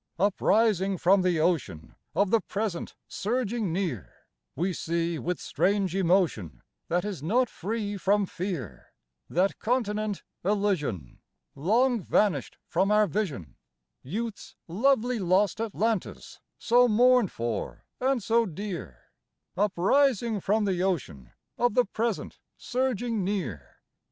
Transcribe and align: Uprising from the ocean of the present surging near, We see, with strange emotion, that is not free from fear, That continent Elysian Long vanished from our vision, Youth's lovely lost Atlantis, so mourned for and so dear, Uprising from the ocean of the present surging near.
Uprising 0.17 0.97
from 0.97 1.21
the 1.21 1.39
ocean 1.39 1.93
of 2.15 2.31
the 2.31 2.41
present 2.41 2.95
surging 3.07 3.71
near, 3.71 4.11
We 4.55 4.73
see, 4.73 5.19
with 5.19 5.39
strange 5.39 5.95
emotion, 5.95 6.63
that 6.87 7.05
is 7.05 7.21
not 7.21 7.51
free 7.51 7.97
from 7.97 8.25
fear, 8.25 8.93
That 9.29 9.59
continent 9.59 10.23
Elysian 10.43 11.19
Long 11.53 12.01
vanished 12.01 12.57
from 12.65 12.89
our 12.89 13.05
vision, 13.05 13.57
Youth's 14.01 14.55
lovely 14.67 15.19
lost 15.19 15.61
Atlantis, 15.61 16.39
so 16.57 16.87
mourned 16.87 17.31
for 17.31 17.85
and 17.99 18.23
so 18.23 18.47
dear, 18.47 19.11
Uprising 19.55 20.39
from 20.39 20.65
the 20.65 20.81
ocean 20.81 21.31
of 21.59 21.75
the 21.75 21.85
present 21.85 22.39
surging 22.57 23.23
near. 23.23 23.77